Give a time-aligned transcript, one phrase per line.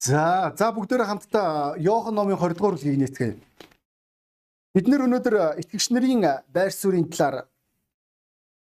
[0.00, 3.36] За за бүгдээрээ хамтдаа Иохан номын 20 дугаар бүлгийг нээцгээе.
[4.72, 7.44] Бид нэр өнөөдөр итгэгч нарын байр суурийн талаар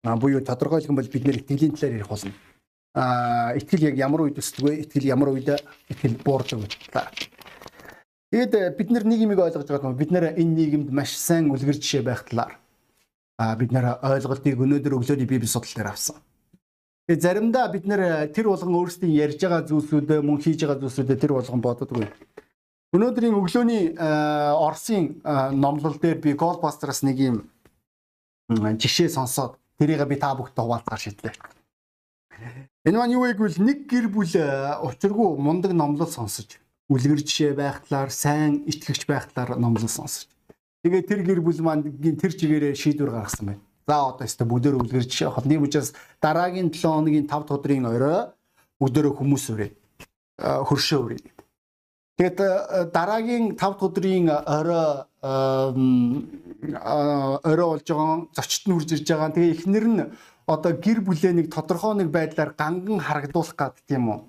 [0.04, 2.36] буюу тодорхойлох юм бол бид нэр итгэлийн талаар ярих болно.
[3.00, 4.84] Аа итгэл яг ямар үед өсдөг вэ?
[4.84, 5.48] Итгэл ямар үед
[5.88, 6.68] итгэл буурдаг вэ?
[8.36, 9.96] Тэгээд бид нар юмыг ойлгож байгаа юм.
[9.96, 12.60] Бид нэр энэ нийгэмд маш сайн үлгэр жишээ байх талаар
[13.40, 16.20] аа бид нэр ойлголтыг өнөөдөр өглөөний библи судал дээр авсан.
[17.10, 21.34] Тэгээ заримдаа бид нэр тэр болгон өөрсдийн ярьж байгаа зүйлсүүдээ мөн хийж байгаа зүйлсүүдээ тэр
[21.34, 22.06] болгон боддоггүй.
[22.94, 25.18] Өнөөдрийн өглөөний Оросын
[25.58, 27.38] номлол дээр би Goldbusters нэг юм
[28.54, 31.34] жишээ сонсоод тэрийг би та бүхтэй хуваалцахаар шийдлээ.
[32.86, 34.36] Энэ маань юу вэ гэвэл нэг гэр бүл
[34.86, 40.30] учиргүй мундаг номлол сонсож үлгэр жишээ байх талаар сайн итгэгч байх талаар номлол сонсож.
[40.86, 45.28] Тэгээ тэр гэр бүл маань тэр чигээрээ шийдвэр гаргасан байна За одоо өстө бүгдөө үлгэрч
[45.28, 45.44] явах.
[45.44, 45.92] Тийм учраас
[46.24, 48.32] дараагийн 7 хоногийн 5 дахь өдрийн орой
[48.80, 49.70] бүгдөө хүмүүс өрөө.
[50.40, 51.20] Хөршөө өрөө.
[52.16, 52.40] Тэгээд
[52.96, 55.04] дараагийн 5 дахь өдрийн орой
[57.52, 59.36] орой болж байгаа зочд нь хурж ирж байгаа.
[59.36, 60.08] Тэгээ эхнэр нь
[60.48, 64.20] одоо гэр бүлээ нэг тодорхой нэг байдлаар ганган харагдуулах гад тийм үү.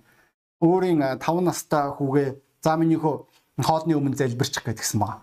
[0.58, 2.34] Өөрийн 5 настай хүүгээ
[2.66, 3.14] за минийхөө
[3.62, 5.22] хоолны өмнө залбирчих гэдгсэн байна.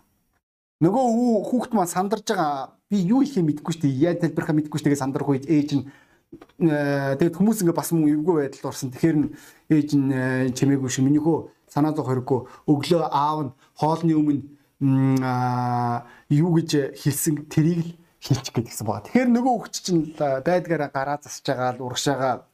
[0.80, 1.06] Нөгөө
[1.44, 4.02] хүүхд маань сандарж байгаа би юу ихе мэдэхгүй шүү дээ.
[4.10, 5.86] Яаж тайлбархаа мэдэхгүй шүү дээ сандрах үед ээж нь
[6.66, 8.90] э, тэгээд хүмүүс ингээ бас мөн эвгүй байдалд орсон.
[8.92, 9.30] Тэгэхээр нь
[9.70, 11.06] ээж нь э, чимээгүй шүү.
[11.06, 11.38] Минийхөө
[11.70, 14.42] санаа зов хориггүй өглөө аав нь хоолны өмнө
[16.34, 19.06] юу гэж хэлсэн тэрийг л хэлчих гээд гисэн байгаа.
[19.06, 22.48] Тэгэхээр нөгөө хөвч чинь байдгаараа гараа засж байгаа л урагшаага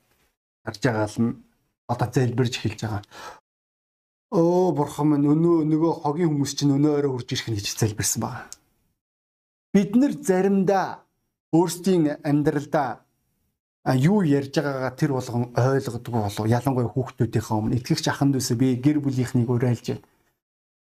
[0.66, 1.40] гарч байгаа л
[1.88, 3.04] одоо зэлбэрж эхэлж байгаа.
[4.34, 8.22] Өө бурхан минь өнөө нөгөө хогийн хүмүүс чинь өнөө өрөө хурж ирэх нь гэж залбирсан
[8.26, 8.44] байгаа.
[9.76, 11.04] Бид нар заримдаа
[11.52, 13.04] өөрсдийн амьдралдаа
[14.00, 16.48] юу ярьж байгаагаа тэр болгон ойлгодгүй болов.
[16.48, 17.76] Ялангуяа хүүхдүүдийнхээ өмнө.
[17.84, 20.00] Итгэгч ахын дүүсээ би гэр бүлийнхнийг уриалж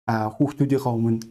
[0.05, 1.25] а хүүхдүүдийнхээ өмнө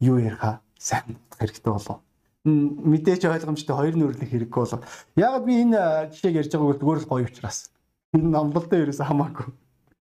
[0.00, 2.00] юу яриха сайн хэрэгтэй болов.
[2.48, 4.80] Мэдээж ойлгомжтой хоёр нүрлэх хэрэггүй болов.
[5.20, 7.68] Яг би энэ жишээг ярьж байгааг зүгээр л гоё учраас?
[8.16, 9.48] Энэ номлолтой ерөөсөө хамаагүй.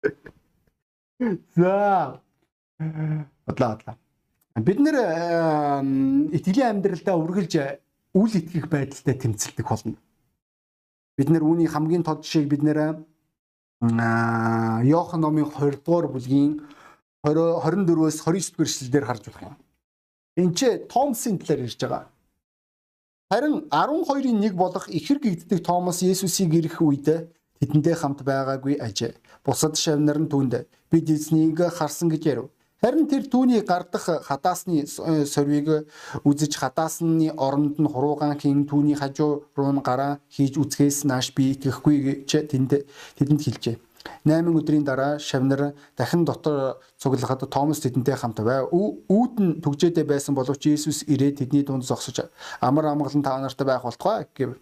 [1.54, 2.18] За.
[3.46, 3.94] Бодлоо бодлоо.
[4.64, 4.96] Бид нэр
[6.34, 7.54] итгэлийн амьдралдаа үргэлж
[8.14, 9.98] үл итгэх байдалтай тэмцэлдэг болно.
[11.16, 13.04] Бид нэр үүний хамгийн тод жишээг бид нэр
[13.78, 16.66] Иохан номын 20 дугаар бүлгийн
[17.22, 19.56] 24-өөс 29 дугаар эшлэлдэр харж болох юм.
[20.38, 20.60] Энд ч
[20.90, 22.10] Томсын талаар ярьж байгаа.
[23.30, 27.30] Харин 12-ын нэг болох ихэр гэгддэг Томас Есүсийг ирэх үед
[27.60, 29.14] тэдэнтэй хамт байгаагүй ажээ.
[29.44, 32.50] Бусад шавнар нь түнд бид эзнийг харсан гэж ярив.
[32.78, 35.90] Харин тэр түүний гардах хадаасны э, сорвиг
[36.22, 41.58] үзэж хадаасны оронд нь хуруугаан хийн түүний хажуу руу нь гараа хийж үзэхээс нааш би
[41.58, 42.86] итгэхгүй гэж тэнд
[43.18, 43.76] тэдэнд хэлжээ.
[44.22, 48.70] 8 өдрийн дараа шавнар дахин дотор цуглахад Томас тэдэнтэй хамт байв.
[48.70, 52.30] Үүд нь түгжээдээ байсан боловч Иесус ирээд тэдний дунд зогсож
[52.62, 54.54] амар амгалан та нарт байх болтугай гэв.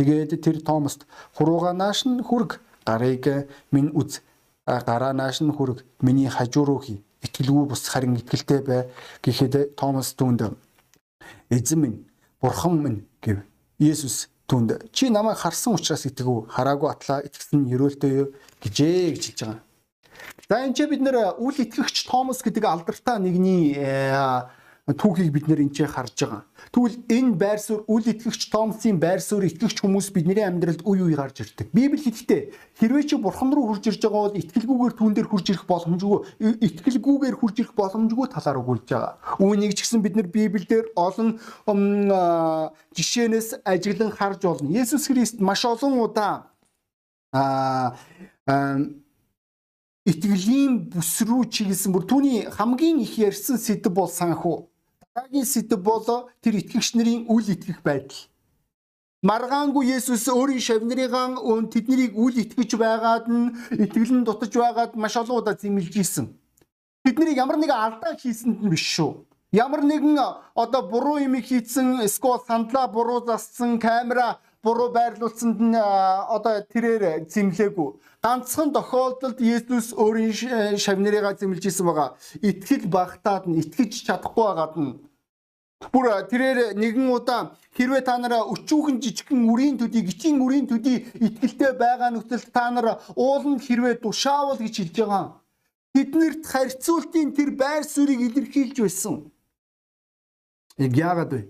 [0.00, 1.04] Тэгээд тэр Томаст
[1.36, 4.24] хуруугаанаас нь хүрг гарыг минь үз.
[4.64, 7.04] Гараа нааш нь хүрг миний хажуу руу хий.
[7.24, 8.82] Итгэлгүй бус харин итгэлтэй бай
[9.22, 10.54] гэхэд Томас түүнд
[11.50, 11.98] эзэн минь
[12.40, 13.42] бурхан минь гэв.
[13.78, 16.46] Иесус түүнд чи намайг харсан учраас итгэв.
[16.48, 18.28] Хараагүй атлаа итгэсэн ерөөлтэй юу
[18.62, 19.60] гэжээ гэж хэлж байгаа.
[20.48, 24.14] За энэ ч бид нэр үл итгэгч Томас гэдэг алдартай нэгний э,
[24.88, 26.42] түүхийг бид нэр энэ харж байгаа.
[26.72, 31.16] Тэгвэл энэ байр суурь үл итгэгч Томсын байр суурь итгэгч хүмүүс бидний амьдралд үе үе
[31.16, 31.68] гарч ирдэг.
[31.76, 35.68] Библи хэлэхдээ хэрвээ чи бурхан руу хурж ирж байгаа бол итгэлгүйгээр түүн дээр хурж ирэх
[35.68, 36.18] боломжгүй
[36.64, 39.12] итгэлгүйгээр хурж ирэх боломжгүй талаар өгүүлж байгаа.
[39.44, 41.36] Үүнийг ч гэсэн бид нар Библиэлд олон
[42.96, 44.72] жишээнээс ажиглан харж болно.
[44.72, 46.48] Есүс Христ маш олон удаа
[47.28, 47.92] а
[50.08, 54.56] итгэлийн бүс рүү чиглэсэн бүр түүний хамгийн их ярьсан сэдв бол санхүү
[55.18, 56.06] Дараагийн сэдв бол
[56.42, 58.30] тэр итгэгч нарын үл итгэх байдал.
[59.26, 63.50] Маргаангүй Есүс өөрийн шавнырыгаан өн тэднийг үл итгэж байгаад нь
[63.82, 66.26] итгэлэн дутаж байгаад маш олон удаа зэмлж ийсэн.
[67.02, 69.26] Тэднийг ямар нэг алдаа хийсэнд нь биш шүү.
[69.50, 70.22] Ямар нэгэн
[70.54, 77.90] одоо буруу юм хийсэн, эсвэл сандлаа буруу зассан, камера буруу байрлуулсанд нь одоо тэрээр зэмлээгүй.
[78.22, 82.14] Ганцхан тохиолдолд Есүс өөрийн шавнырыгаа зэмлж ийсэн байгаа.
[82.38, 85.07] Итгэл багтаад нь итгэж чадахгүй байгаад нь
[85.78, 91.78] Бүр тэрээр нэгэн удаа хэрвээ та нараа өчүүхэн жижигхэн үрийн төдий гिचийн үрийн төдий итгэлтэй
[91.78, 95.38] байгаа нөхцөлд та нар ууланд хэрвээ тушаавал гэж хэлж байгаа.
[95.94, 99.30] Тэднэрт харьцуултын тэр байр суурийг илэрхийлж байсан.
[100.82, 101.42] Яг яагаад вэ?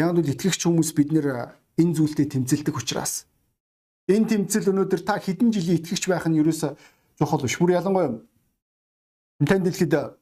[0.00, 3.28] Яг нь итгэгч хүмүүс бид нэр энэ зүйлтэй тэмцэлдэг учраас.
[4.08, 6.72] Энэ тэмцэл өнөөдөр та хэдэн жилийн итгэгч байх нь ерөөсө
[7.20, 7.60] чухал биш.
[7.60, 8.16] Бүр ялангуяа
[9.44, 10.17] Танд дэлхийд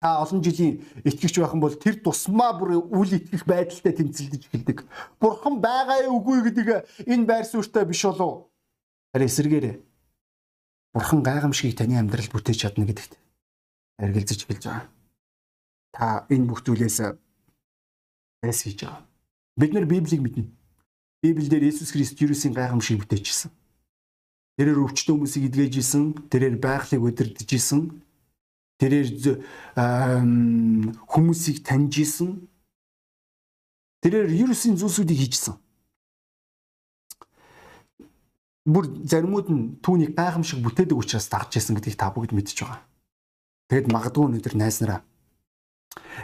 [0.00, 4.78] та олон жилийн итгэгч байх юм бол тэр тусмаа бүр үл итгэх байдалтай тэмцэлдэж эхэлдэг.
[5.20, 6.66] Бурхан байгаа үгүй гэдэг
[7.04, 8.48] энэ байр суурьтай биш болов.
[9.12, 9.76] Харин эсэргээрээ
[10.92, 13.14] Бурхан гайхамшигыг таны амьдралд бүтээж чадна гэдэгт
[14.02, 14.88] эргэлзэж эхэлж байгаа.
[15.94, 16.98] Та энэ бүх зүйлээс
[18.42, 19.06] эс хийж байгаа.
[19.54, 20.50] Бид нар Библийг мэднэ.
[21.22, 23.52] Библиэлд Иесус Христ Юрусийн гайхамшиг бүтээжсэн.
[24.58, 28.02] Тэрээр өвчтөн хүмүүсийг эдгэж исэн, тэрээр байгалыг удирдах исэн,
[28.80, 29.08] тэрээр
[31.04, 32.48] хүмүүсийг таньж исэн.
[34.00, 35.54] Тэрээр Юрусийн зүйлсүүдийг хийжсэн.
[38.64, 42.80] Бүр заримуд нь түүнийг гайхамшиг бүтээдэг учраас дагж исэн гэдгийг та бүгд мэдж байгаа.
[43.68, 45.04] Тэгэд магадгүй өнөөдөр найз нараа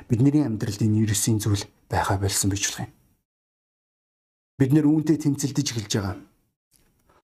[0.08, 2.92] бидний амьдралд энэ Юрусийн зүйл байха болсон байж болох юм.
[4.58, 6.16] Бид нэр үүнтэй тэмцэлдэж эхэлж байгаа.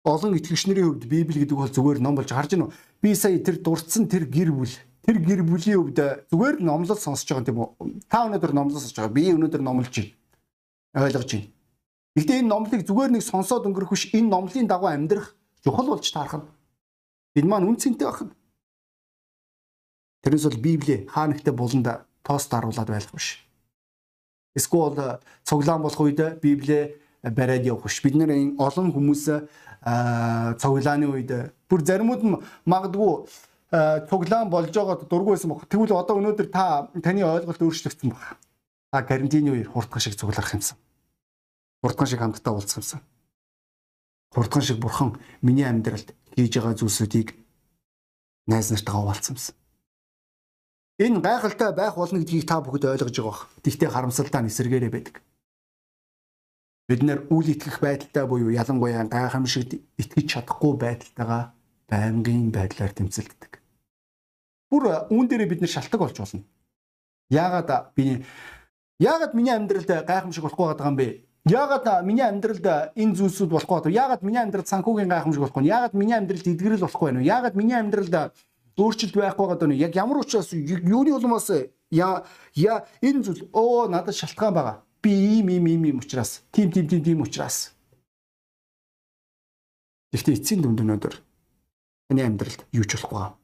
[0.06, 2.72] Олон итгэгчнэрийн хувьд Библи гэдэг бол зүгээр ном болж харж уу?
[3.02, 4.70] Би сая тэр дурдсан тэр гэр бүл
[5.06, 6.00] тэр гэр бүлийн хувьд
[6.34, 7.70] зүгээр номлол сонсож байгаа тийм үү?
[8.10, 9.14] Та өнөөдөр номлол сонсож байгаа.
[9.14, 10.12] Би өнөөдөр номлож байна.
[10.98, 11.48] Ойлгож байна.
[12.16, 16.42] Гэхдээ энэ номлыг зүгээр нэг сонсоод өнгөрөх биш энэ номлын дагуу амьдрах чухал болж таарах
[16.42, 16.48] нь.
[17.38, 18.32] Энэ маань үн цэнтэй байх нь.
[20.26, 23.44] Тэрнээс бол Библи хаа нэгтээ буланда тоос даруулаад байх биш.
[24.56, 28.02] Эсвэл цуглаан болох үед Библи бариад явах биш.
[28.02, 29.24] Бид нэр олон хүмүүс
[30.58, 31.30] цуглааны үед
[31.68, 33.28] бүр заримуд нь магадгүй
[33.70, 35.66] цуглаан болж байгаа дургүй байсан баг.
[35.66, 38.38] Тэгвэл одоо өнөөдөр та таны ойлголт өөрчлөгдсөн баг.
[38.92, 40.78] Та карантины үеэр хурдхан шиг цугларах юмсан.
[41.82, 43.00] Хурдхан шиг хамтдаа уулзах юмсан.
[44.30, 47.34] Хурдхан шиг бурхан миний амьдралд хийж байгаа зүйлсүүдийг
[48.46, 49.54] найз нартайгаа хуваалцсан юмсан.
[51.02, 53.50] Энэ гайхалтай байх болно гэдгийг та бүгд ойлгож байгаа.
[53.66, 55.16] Тэгтээ харамсалтай нь эсэргээрээ байдаг.
[56.86, 61.55] Бид нэр үл итгэх байдалтай буюу ялангуяа гайхамшигт итгэж чадахгүй байдалтайгаа
[61.90, 63.62] байнгын байдлаар тэмцэлддэг.
[64.70, 66.42] Бүр үүн дээрээ бид нэр шалтгаан болж болно.
[67.30, 68.22] Яагаад би
[68.98, 71.08] яагаад миний амьдралд гайхамшиг болохгүй байгаа юм бэ?
[71.46, 73.94] Яагаад миний амьдралд энэ зүйлсүүд болохгүй?
[73.94, 75.70] Яагаад миний амьдралд санхүүгийн гайхамшиг болохгүй?
[75.70, 77.22] Яагаад миний амьдралд эдгэрэл болохгүй байна?
[77.22, 78.14] Яагаад миний амьдралд
[78.76, 79.78] өөрчлөлт байхгүй байгаа вэ?
[79.78, 81.50] Яг ямар учраас юуны улмаас
[81.90, 86.68] яа яа энэ зүйл оо надад шалтгаан байгаа Би ийм ийм ийм ийм учраас тийм
[86.72, 87.70] тийм тийм тийм учраас.
[90.10, 91.14] Гэхдээ эцсийн дүнд өнөөдөр
[92.08, 93.34] таны амьдралд юу ч болохгүй.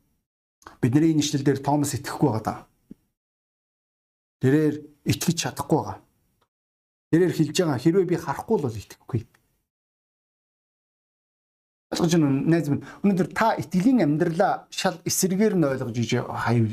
[0.81, 2.59] Бидний энэ ишлэл дээр Томас итгэхгүй байгаа даа.
[4.43, 4.75] Тэрээр
[5.07, 5.99] итгэж чадахгүй байгаа.
[7.11, 9.21] Тэрээр хэлж байгаа хэрвээ би харахгүй бол итгэхгүй.
[11.93, 12.87] Ойлгож байна уу найз минь?
[13.05, 16.67] Өнөөдөр та итгэлийн амьдралаа шал эсрэгээр нь ойлгож иж хаяв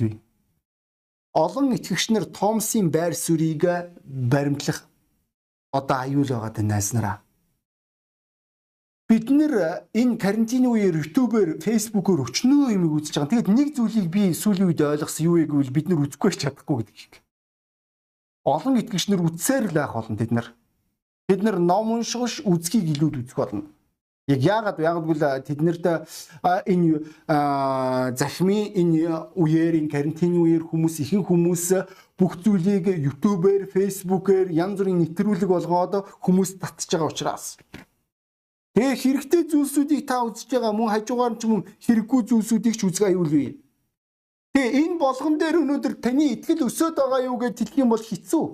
[1.33, 3.63] олон итгэгчнэр Томсын байр суурийг
[4.03, 4.89] баримтлах
[5.71, 7.21] одоо аюул байгаа дэ найс нараа.
[9.09, 13.41] Бид нэр энэ карантины үеэр YouTube-ээр, Facebook-оор өчнөө юм үзэж байгаа.
[13.41, 17.17] Тэгэд нэг зүйлийг би сүүлийн үед ойлгосон юу вэ гэвэл бид нар үзэхгүй чадахгүй гэдэг.
[18.45, 20.53] Олон итгэгчнэр үзсээр л байх болно тэд нар.
[21.25, 23.65] Бид нар ном унших үзхийг илүүд үзэх болно.
[24.29, 25.85] Яг яагаад яагадгүй тэднэрт
[26.69, 27.01] энэ
[28.13, 31.65] захимын энэ үеэр энэ карантины үеэр хүмүүс ихэнх хүмүүс
[32.13, 37.57] бүх зүйлийг YouTube-ээр, Facebook-ээр янз бүрийн нэвтрүүлэг болгоод хүмүүс татж байгаа учраас.
[38.75, 43.31] Тэгээ хэрэгтэй зүйлсүүдийг та үзэж байгаа мөн хажуугаар ч мөн хэрэггүй зүйлсүүдийг ч үзгээ аюул
[43.33, 43.49] бий.
[44.53, 48.45] Тэгээ энэ болгон дээр өнөөдөр таны итгэл өсөд байгаа юу гэж хэлэх юм бол хэцүү.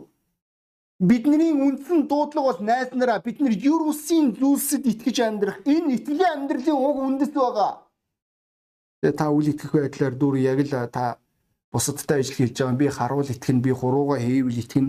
[1.00, 6.80] Бидний үндсэн дуудлага бол найз нараа бид нар Юрусын зүйлсэд итгэж амьдрах энэ итгэлийн амьдралын
[6.80, 7.84] уг үндэс байгаа.
[9.04, 11.20] Тэгээ та үл итгэх байдлаар дүр яг л та
[11.76, 14.88] бусадтай ажил хийж байгаа би харуул итгэн би хурууга хийвэл итгэн.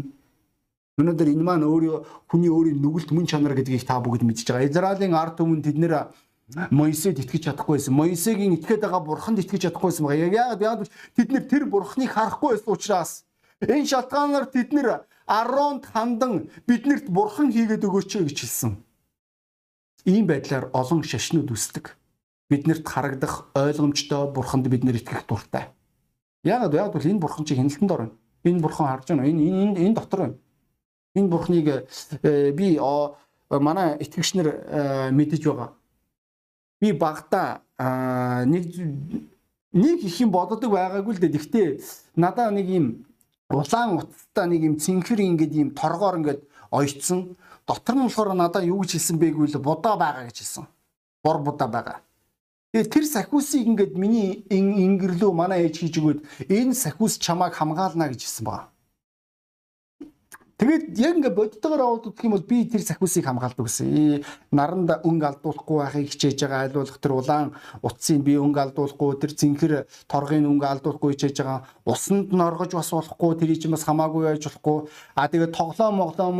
[0.96, 1.96] Өнөөдөр энэ маань өөрөө
[2.32, 4.64] хүний өөрийн нүгэлт мөн чанар гэдгийг та бүгд мэдж байгаа.
[4.64, 6.08] Израилийн ард түмэн тэд нэр
[6.70, 7.92] Моисед итгэж чадахгүй байсан.
[7.92, 10.56] Моисегийн итгээд байгаа бурханд итгэж чадахгүй байсан байгаа.
[10.56, 10.80] Яг яг
[11.12, 13.10] тэд нэр тэр бурхныг харахгүй байсан учраас
[13.60, 18.78] энэ шалтгаанаар тэд нэр Аронд хандан биднэрт бурхан хийгээд өгөөч гэж хэлсэн.
[20.06, 21.98] Ийм байдлаар олон шашнууд үүсдэг.
[22.46, 25.74] Биднэрт харагдах ойлгомжтой бурханд бид нэр итгэх дуртай.
[26.46, 28.14] Яагаад яагаад бол энэ бурхан чи хяналтанд орно.
[28.46, 29.26] Энэ бурхан харж байна.
[29.26, 30.38] Энэ энэ энэ дотор байна.
[31.16, 31.88] Энэ бурхныг
[32.22, 32.76] э, би
[33.50, 35.72] манай итгэгчнэр э, мэдэж байгаа.
[36.80, 37.62] Би багада
[38.44, 38.68] нэг
[39.72, 41.32] нэг их юм боддог байгаагүй л дээ.
[41.32, 41.66] Гэхдээ
[42.16, 42.86] надаа нэг юм
[43.48, 47.36] улаан утастай нэг юм цэнхэр ингээд юм торгоор ингээд ойцсон.
[47.66, 50.64] Дотор нь болохоор надаа юу гэж хэлсэн бэ гэвэл будаа байгаа гэж хэлсэн.
[51.24, 51.98] Бор будаа байгаа.
[52.72, 56.20] Тэгээ тэр сахиусыг ингээд миний ингэрлөө манай ээж хийж өгөөд
[56.50, 58.68] энэ сахиус чамааг хамгаална гэж хэлсэн байна.
[60.66, 64.26] Тэгээд яг ингээ бодтойгоор аваад үзэх юм бол би тэр сахиусыг хамгаалдаг гэсэн.
[64.50, 67.54] Наранд өнгө алдуулахгүй байхыг хичээж байгаа айлуулах тэр улаан
[67.86, 71.62] утсыг би өнгө алдуулахгүй тэр зинхэр торгын өнгө алдуулахгүй хичээж байгаа.
[71.86, 74.90] Усанд нь оргож бас болохгүй тэрий ч бас хамаагүй байж болохгүй.
[75.14, 76.38] А тэгээд тоглоом моглоом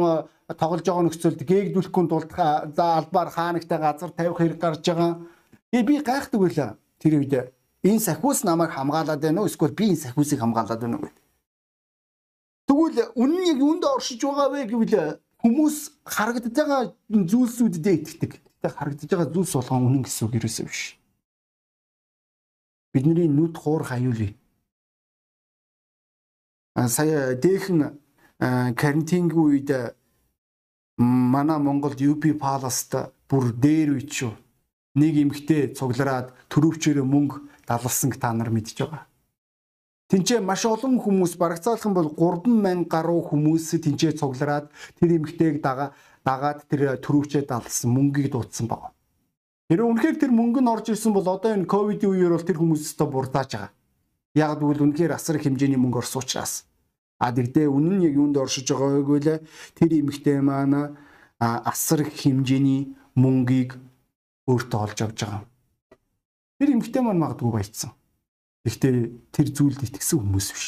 [0.59, 2.31] тоглож байгаа нөхцөлд гээгдүүлэхгүй тулд
[2.75, 5.23] за албаар хаанагтай газар тавих хэрэг гарч байгаа.
[5.71, 7.55] Би гайхдаг байлаа тэр үед.
[7.87, 9.47] Энэ сахиус намайг хамгаалаад байна уу?
[9.47, 11.26] Эсвэл би энэ сахиусыг хамгаалаад байна уу гэдэг.
[12.87, 15.77] Тэгвэл үнэн яг юунд оршиж байгаа вэ гэвэл хүмүүс
[16.07, 18.33] харагдаж байгаа зүйлсүүдэд итгэдэг.
[18.39, 20.83] Тэгтээ харагдаж байгаа зүйлс болгон үнэн гэсэн үг ерөөсөө биш.
[22.95, 24.39] Бидний нүд хуур хаюулъя.
[26.79, 27.99] А сая дээхэн
[28.79, 29.71] карантингийн үед
[30.95, 34.33] манай Монголд UP Palace-т бүр дээр үйч шүү.
[34.95, 39.11] Нэг эмэгтэй цуглараад төрөвчөөрөө мөнгө далалсан та нар мэдж байгаа.
[40.07, 44.71] Тинчээ маш олон хүмүүс барагцаалхан бол 3000 гаруй хүмүүс тинчээ цуглараад
[45.03, 48.95] тэр эмгтэйг дага дагаад тэр төрөвчөө далсан мөнгийг дуудсан баг.
[49.67, 52.87] Тэр үнэхээр тэр мөнгө нь орж ирсэн бол одоо энэ ковидын үеэр бол тэр хүмүүс
[52.87, 53.75] өстө бурдаж байгаа.
[54.39, 56.71] Яг гэвэл үнэхээр асар их хэмжээний мөнгө орсон учраас.
[57.19, 59.43] А тэгтээ үнэн нь яг юунд оршиж байгаа вэ гэвэл
[59.75, 60.95] тэр эмгтэй маань
[61.43, 63.75] асар их хэмжээний мөнгийг
[64.47, 65.43] өөртөө олж авч байгаа.
[66.63, 67.91] Тэр эмгтэй маань магадгүй баяцсан.
[68.67, 68.95] Гэхдээ
[69.31, 70.67] тэр зүйлд итгэсэн хүмүүс биш.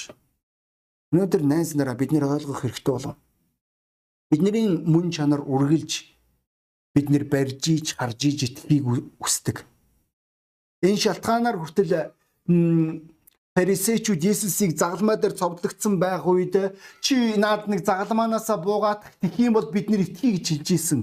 [1.10, 3.18] Өнөөдөр найз нараа бид нэр ойлгох хэрэгтэй болов.
[4.30, 6.06] Бидний мөн чанар үргэлж
[6.94, 8.86] бид нэр барьж иж харж иж итгэхийг
[9.18, 9.66] хүсдэг.
[10.86, 12.14] Энэ шалтгаанаар хүртэл
[13.58, 19.66] Фарисеучуд Есүсийг загалмай дээр цовдлогдсон байх үед чи наад нэг загалмаанаасаа буугаад тэх юм бол
[19.74, 21.00] бид нэр итгэхийг хэлж ийсэн.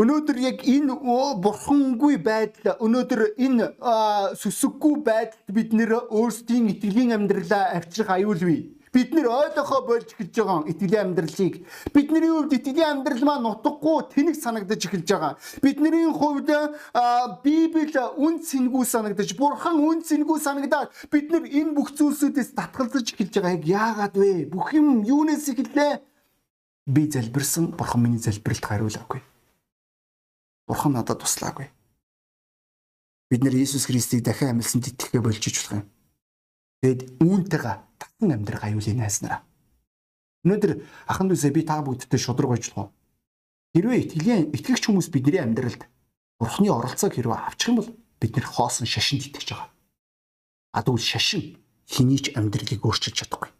[0.00, 0.96] Өнөөдөр яг энэ
[1.44, 3.76] бурхангүй байдал өнөөдөр энэ
[4.40, 8.73] сүсэггүй байдалд бид нэр өөрсдийн итгэлийн амьдралаа авчрах аюулгүй.
[8.94, 11.66] Бид нэр ойлгохоо болж эхэлж байгаа итгэлийн амьдралыг.
[11.90, 15.34] Бидний хувьд итгэлийн амьдрал маань нутаггүй тэнэг санагдаж эхэлж байгаа.
[15.58, 16.48] Бидний хувьд
[17.42, 23.34] Библи үн цэнгүй санагдаж, Бурхан үн цэнгүй санагдаад бид нэр энэ бүх зүйлсүүдээс татгалзаж эхэлж
[23.42, 23.66] байгаа.
[23.66, 24.46] Яагаад вэ?
[24.46, 25.98] Бүх юм юунаас эхэллээ?
[26.86, 29.20] Би залбирсан, Бурхан миний залбиралд хариулаагүй.
[30.70, 31.66] Бурхан надад туслаагүй.
[33.26, 35.90] Бид нэр Иесус Христийг дахин амьлсанд итгэхэ болж иж болох юм.
[36.84, 39.40] Тэгэд үүнтэйгээ татан амьдрах аюулын найснараа.
[40.44, 40.72] Өнөөдөр
[41.08, 42.92] ахан дүүсээ би та бүгдтэй шудраг ажиллах уу?
[43.72, 45.88] Хэрвээ итгэлийн итгэгч хүмүүс бидний амьдралд
[46.38, 49.70] Бурханы оролцоог хэрвээ авчих юм бол бид нэр хоосон шашинд итгэж байгаа.
[50.76, 51.56] А тэгвэл шашин
[51.88, 53.50] хэний ч амьдралыг өөрчилж чадахгүй.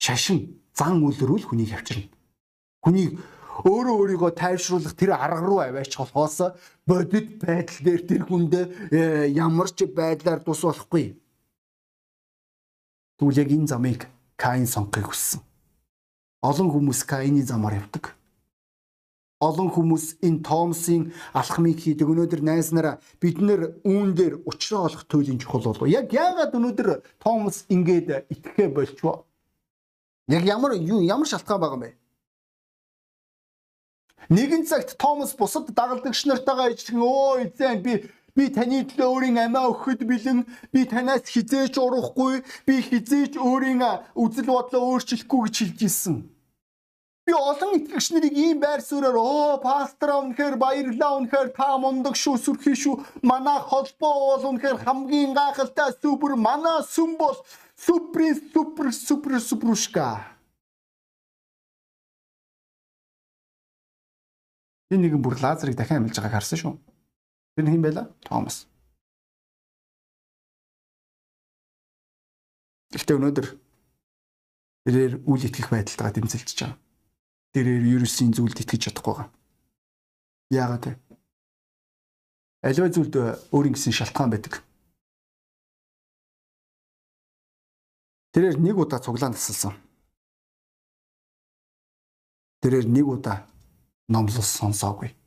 [0.00, 2.08] Шашин зан үйлрүүл хүнийг авчирна.
[2.84, 3.20] Хүнийг
[3.68, 6.56] өөрөө өөрийгөө тайвшруулах тэр арга руу аваач болохоос
[6.88, 11.19] бодит байдал дээр тэр хүнд э, ямар ч байдлаар тус болохгүй.
[13.20, 14.08] Тэгвэл яг энэ замыг
[14.40, 15.44] Каин сонгохыг хүссэн.
[16.40, 18.16] Олон хүмүүс Каины замаар явдаг.
[19.44, 22.08] Олон хүмүүс энэ Томсын алхмыг хийдэг.
[22.08, 25.84] Өнөөдөр найз нараа бид нэр үүн дээр учраа олох туйлын чухал болов.
[25.84, 29.28] Яг яагаад өнөөдөр Томс ингээд итгэхэ болчихвоо?
[30.32, 32.00] Яг ямар ямар шалтгаан байгаа юм бэ?
[34.30, 38.06] Нэгэн цагт Томас бусад дагалдагч нартайгаа ижлэн өө эзэн би
[38.40, 40.38] би таны төлөө өөрийн амиа өгөхөд бэлэн
[40.72, 43.84] би танаас хизээч урахгүй би хизээч өөрийн
[44.16, 46.16] үзэл бодлоо өөрчлөхгүй гэж хэлж ирсэн.
[47.28, 52.36] Би олон итгэгч нарыг ийм байр суурьаар оо пастор үнэхээр баярлаа үнэхээр та мундаг шүү
[52.40, 57.36] сүрхий шүү манай холбоо бол үнэхээр хамгийн гайхалтай супер манай сүм бол
[57.76, 60.08] супер супер супер суперушка
[64.90, 66.74] Энэ нэгэн бүр Лазарыг дахин амьлж байгааг харсан шүү.
[67.54, 68.04] Тэр нь хэн байла?
[68.22, 68.70] Томас.
[72.90, 73.46] Гэхдээ өнөөдөр
[74.86, 76.78] тэрээр үл итгэх байдалтайгаа дэмцэлж байгаа.
[77.54, 79.28] Тэрээр ерөөсийн зүйлд итгэж чадахгүй байгаа.
[80.50, 80.94] Яагаад вэ?
[82.66, 83.14] Аливаа зүйлд
[83.54, 84.54] өөрийн гэсэн шалтгаан байдаг.
[88.34, 89.74] Тэрээр нэг удаа цуглаан тасалсан.
[92.62, 93.46] Тэрээр нэг удаа
[94.06, 95.19] номлол сонсоогүй.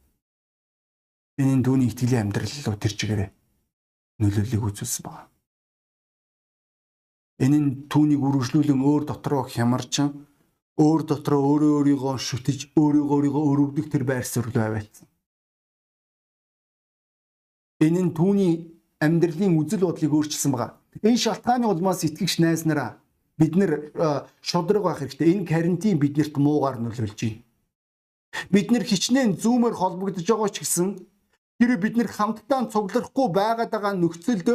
[1.41, 3.29] Энэ дүүний итгэлийн амьдрал руу тэр чигээрээ
[4.21, 5.29] нөлөөллийг үзүүлсэн байна.
[7.41, 10.29] Энэ нь түүнийг үргэлжлүүлэн өөр дотроо хямарчин
[10.77, 15.07] өөр дотроо өөрөө өөрийгөө шүтэж өөрийгөө өөрийгөө өрөвдөх тэр байр суурь руу аваалцсан.
[17.81, 18.53] Энэ нь түүний
[19.01, 20.77] амьдралын үзэл бодлыг өөрчилсөн байгаа.
[21.01, 23.01] Энэ шалтгааны улмаас итгэгч найз нараа
[23.41, 23.89] бид нэр
[24.45, 25.33] шудраг байх хэрэгтэй.
[25.33, 27.41] Энэ карантин биднэрт муугаар нөлөөлж байна.
[28.53, 30.87] Бид нэр хичнээн зүүмээр холбогдож байгаа ч гэсэн
[31.63, 34.47] тэр бид нэр хамтдаа цуглахгүй байгаад байгаа нөхцөлд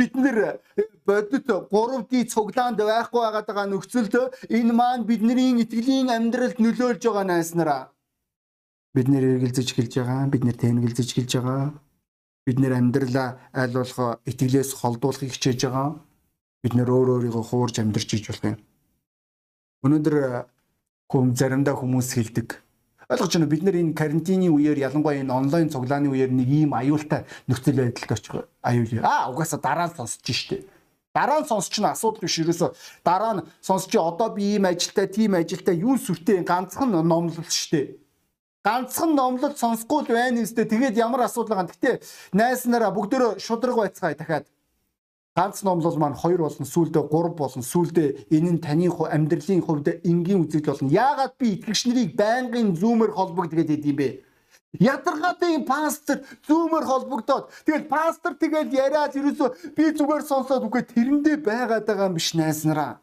[0.00, 0.64] бид нэр
[1.04, 4.14] бодит 3D цуглаанд байхгүй байгаа нөхцөлд
[4.48, 7.82] энэ маань бидний итгэлийн амьдралд нөлөөлж байгаа найснараа.
[8.96, 11.76] Бид нэр эргэлзэж эхэлж байгаа бид нэр тэнэгэлзэж эхэлж байгаа.
[12.48, 16.00] Бид нэр амьдралаа аль болох итгэлээс холдуулахыг хичээж байгаа.
[16.64, 18.56] Бид нэр өөр өөрийгөө хуурж амьдарч иж болох юм.
[19.84, 20.16] Өнөөдөр
[21.12, 22.48] хүм заримдаа хүмүүс хэлдэг
[23.08, 27.24] ойлгож байна бид нар энэ карантины үеэр ялангуяа энэ онлайн цуглааны үеэр нэг ийм аюултай
[27.48, 29.00] нөхцөл байдалд очих аюул.
[29.00, 30.68] Аа угаасаа дараа нь сонсож штэ.
[31.16, 35.40] Дараа нь сонсч нь асуудал биш ерөөсө дараа нь сонсч одоо би ийм ажилтай, тийм
[35.40, 37.96] ажилтай юу сүртэй ганцхан номлол штэ.
[38.60, 40.68] Ганцхан номлол сонсохгүй л байна үстэй.
[40.68, 41.72] Тэгээд ямар асуудал байгаа.
[41.72, 42.04] Гэтэ
[42.36, 44.44] найс нараа бүгдөө шудраг байцгаая дахиад
[45.38, 50.42] ганц номлол маань 2 болно сүүлдээ 3 болно сүүлдээ энэ нь таны амьдралын хувьд энгийн
[50.42, 50.90] үзэгдэл болно.
[50.90, 54.08] Яагаад би итгэгч нарыг байнгын зүүмээр холбогдгээд идэв юм бэ?
[54.82, 61.86] Ядаргаатай пастор зүүмээр холбогдоод тэгэл пастор тэгэл яриад ерөөсөө би зүгээр сонсоод үгүй тэрэндээ байгаад
[61.86, 62.98] байгаа юм биш найснараа.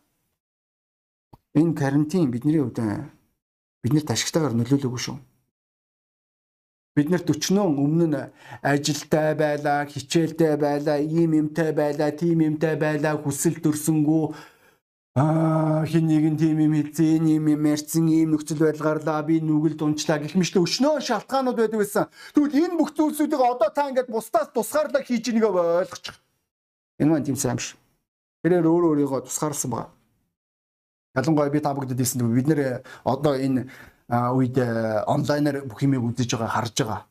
[1.56, 2.84] Энэ карантин бидний хувьд
[3.80, 5.18] бидний ташигтайгаар нөлөөлөөгүй шүү.
[6.96, 8.20] Бид нэр 40 өмнө нь
[8.64, 14.24] ажилтай байлаа, хичээлтэй байлаа, ийм юмтай байлаа, тийм юмтай байлаа, хүсэл төрсөнгүү
[15.16, 20.20] Аа хин нэгэн тийм юм хэлсэн, ийм юм ярьсан, ийм нөхцөл байдалгаарлаа би нүгэл дунчлаа
[20.20, 22.12] гэх мэт өшнөө шалтгаанууд байдаг байсан.
[22.36, 26.20] Тэгвэл энэ бүх зүйлсүүдийг одоо та ингээд бусдаас тусгаарлаа хийж нэгэ ойлгочих.
[27.00, 27.80] Энэ маань тийм сайн биш.
[28.44, 29.96] Тэрээр өөр өөрийгөө тусгаарласан байгаа.
[31.16, 33.72] Ялангуяа би та бүгдэд хэлсэн бид нэр одоо энэ
[34.10, 34.58] үед
[35.10, 37.02] онлайнаар бүх юмыг үзэж байгаа харж байгаа.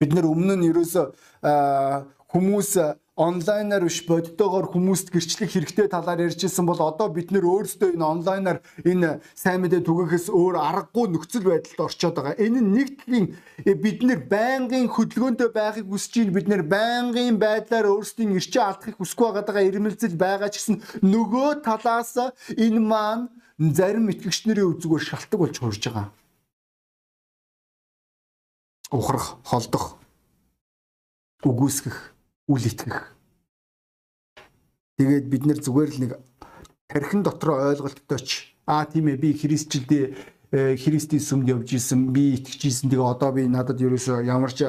[0.00, 1.02] Бид нэр өмнө нь ерөөсө
[2.28, 2.72] хүмүүс
[3.18, 8.58] онлайнаар биш бодтойгоор хүмүүст гэрчлэх хэрэгтэй талаар ярьжсэн бол одоо бид нэр өөрсдөө энэ онлайнаар
[8.86, 12.38] энэ сайн мэдээ түгээхээс өөр аргагүй нөхцөл байдалд орчоод байгаа.
[12.38, 12.88] Энэ нь нэг
[13.66, 18.96] э, бид нэр байнгын хөдөлгөөнтэй байхыг хүсэж ийн бид нэр байнгын байдлаар өөрсдийн эрчээ алдахыг
[19.02, 22.14] хүсэхгүй байгаа ирмэлзэл байгаа ч гэсэн нөгөө талаас
[22.54, 23.26] энэ маань
[23.58, 26.06] зарим итгэгч нарын үзгээр шалтгаан болж хуурж байгаа.
[28.94, 29.98] Ухрах, холдох,
[31.42, 31.98] үгүйсгэх,
[32.48, 33.12] үл итгэх.
[34.96, 36.12] Тэгээд бид нэр зүгээр л нэг
[36.86, 42.62] тархин дотроо ойлголттой ч аа тийм ээ би христчилдээ Христийн сүмд явж исэн би итгэж
[42.64, 44.64] исэн тэгээ одоо би надад ерөөсөө ямар ч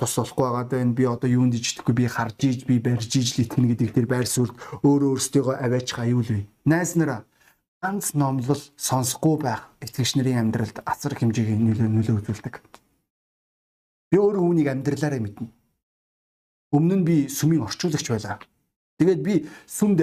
[0.00, 3.44] тус болохгүй байгаа даа би одоо юунд ичдэхгүй би харж иж би барьж иж л
[3.44, 6.48] итгэнэ гэдэг тэр байр суурьд өөрөө өөрсдийгөө аваач аюул вэ.
[6.64, 7.28] Найс нараа
[7.82, 12.54] ганц номлол сонсохгүй байх итгэгч нарын амьдралд асар хэмжээний нөлөө нөлөө үзүүлдэг.
[14.14, 15.50] Би өөрөө үүнийг амьдралаараа мэднэ.
[16.70, 18.38] Өмнө нь би сүмийн орчуулагч байлаа.
[19.02, 19.34] Тэгээд би
[19.66, 19.98] сүмд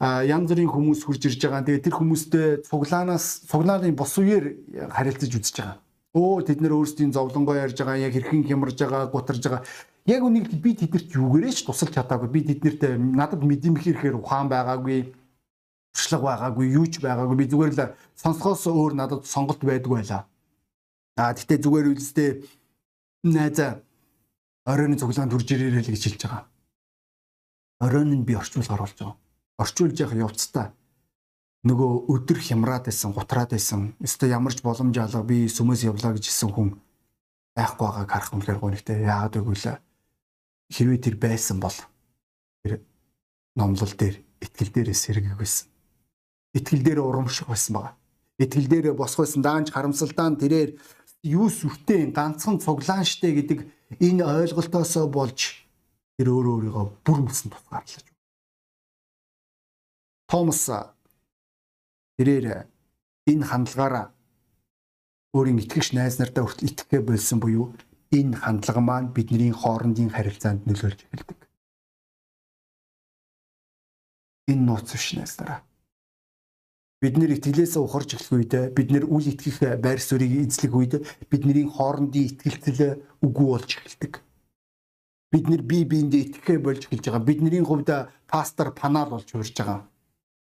[0.00, 1.68] янз бүрийн хүмүүс хурж ирж байгаа.
[1.68, 5.76] Тэгээд тэр хүмүүстэй цуглаанаас цуглааны бос үеэр харилцаж үзэж байгаа.
[6.16, 9.62] Өө тэд нэр өөрсдийн зовлонгоо ярьж байгаа, яг хэрхэн хямарж байгаа, гутарж байгаа.
[10.08, 12.32] Яг үнийг би тэднэрт юугээрээ ч тусалж чадаагүй.
[12.32, 15.19] Би тэднэрт надад мэдэмх ирэхээр ухаан байгаагүй
[15.92, 17.36] туршлага байгаагүй, юу ч байгаагүй.
[17.36, 20.26] Би зүгээр л сонсохоос өөр надад сонголт байдгүй байлаа.
[21.18, 22.30] Аа тэгтээ зүгээр үлстэй
[23.26, 23.82] найзаа
[24.66, 26.44] оройн цуглаанд хурж ирээрэй л гэж хэлж байгаа.
[27.82, 29.16] Оройн нь би орчуулгаар болж байгаа.
[29.58, 30.66] Орчуулж явах явцдаа
[31.66, 33.92] нөгөө өдөр хямраад байсан, гутраад байсан.
[34.00, 36.68] Өстө ямарч боломж алга би сүмээс явлаа гэж хэлсэн хүн
[37.58, 39.04] байхгүй байгааг харах үнэхээр гонхтой.
[39.04, 39.76] Яагаад гэвэл
[40.70, 41.76] хэрвээ тэр байсан бол
[42.64, 42.80] тэр
[43.58, 45.68] номлол дээр итгэл дээрээ сэргэг байсан
[46.54, 47.94] итгэл дээр урамших байсан байгаа.
[48.38, 50.70] Итгэл дээр босх байсан даанч харамсалтай нь тэрээр
[51.22, 53.58] юу сүртэй ганцхан цуглаан штэ гэдэг
[54.02, 55.62] энэ ойлголтоосоо болж
[56.18, 58.06] тэр өөрөө өөрийгөө бүр мөсөн тусгаарлаж.
[60.26, 60.62] Томас
[62.18, 62.66] тэрээр
[63.30, 64.06] энэ хандлагаараа
[65.36, 67.66] өөрийн итгэгч найз нартай хүртэл итгэхэ болсон буюу
[68.10, 71.38] энэ хандлага маань бидний хоорондын харилцаанд нөлөөлж эхэлдэг.
[74.50, 75.69] Энэ нууц биш найз нараа
[77.00, 80.92] бид нэр итгэлээсээ ухарж эхлэх үед бид нэр үл итгэх байр суурийг эзлэх үед
[81.32, 84.20] бидний хоорондын итгэлцэл үгүй болж эхэлдэг.
[85.32, 87.24] Бид нэр бие биендээ итгэхэ болж эхэлж байгаа.
[87.24, 87.88] Бидний хувьд
[88.28, 89.88] пастор панаал болж хуурж байгаа.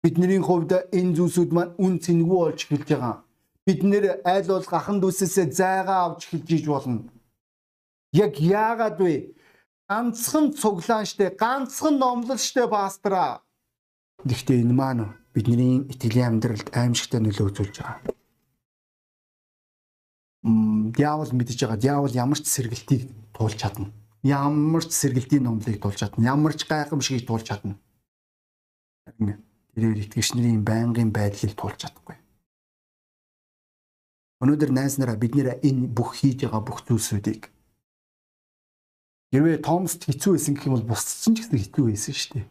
[0.06, 3.16] Бидний хувьд энэ зүйлсүүд маань үн цэнгүй болж эхэлж байгаа.
[3.66, 7.10] Бид нэр айл бол gaхан дүүсээсээ зайгаа авч эхэлж иж болно.
[8.14, 9.34] Яг яагаад вэ?
[9.90, 13.42] Ганцхан цуглаан штэ, ганцхан номлол штэ пастраа.
[14.22, 18.00] Гэхдээ энэ маань бидний итгэлийн амьдралд аимшигтай нөлөө үзүүлж байгаа.
[20.46, 21.82] Мм диавол мэдж байгаа.
[21.82, 23.90] Диавол ямар ч сэргэлтийг туулж чадна.
[24.22, 26.24] Ямар ч сэргэлтийн номлыг туулж чадна.
[26.24, 27.76] Ямар ч гайхамшигыг туулж чадна.
[29.74, 32.18] Тэрээр итгэгч нарын байнгын байдлыг туулж чадахгүй.
[34.44, 37.54] Өнөөдөр найз нараа бид нэр энэ бүх хийж байгаа бүх зүйлсүүдийг
[39.34, 42.46] Хэрвээ Томст хэцүү байсан гэх юм бол бусдад ч гэсэн хэцүү байсан шүү дээ.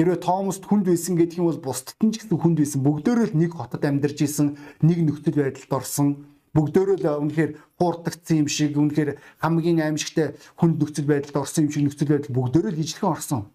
[0.00, 2.80] Хэрвээ Томст хүнд байсан гэдэг юм бол бусдад нь ч гэсэн хүнд байсан.
[2.80, 6.24] Бүгдөө л нэг хотод амьдарч исэн, нэг нөхцөл байдалд орсон.
[6.56, 11.84] Бүгдөө л үнэхээр хуурдагдсан юм шиг, үнэхээр хамгийн аимшигтай хүнд нөхцөл байдалд орсон юм шиг
[11.84, 13.52] нөхцөл байдал бүгдөө л ижилхэн орсон.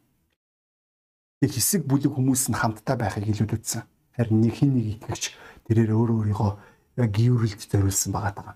[1.42, 3.82] Тэг хэсэг бүлэг хүмүүс нь хамтдаа байхыг илүүдсэн.
[4.14, 5.34] Харин нэг хин нэг итгэгч
[5.66, 6.52] тэрээр өөрөө өөрийгөө
[7.10, 8.54] гүйрэлд зориулсан байгаа даа.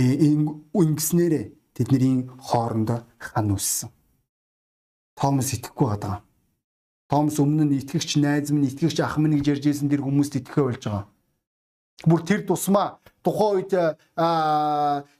[0.00, 1.44] Э ингэснээрээ
[1.76, 3.92] тэдний хоорондоо хан үссэн.
[5.12, 6.24] Томас итгэхгүй байгаа.
[7.08, 10.60] Томас өмнө нь итгэгч найз минь итгэгч ах минь гэж ярьж ирсэн тэр хүмүүст итгэхэ
[10.60, 11.04] болж байгаа.
[12.04, 13.72] Бүр тэр тусмаа тухайн үед